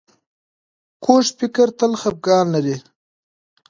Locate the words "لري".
2.55-2.75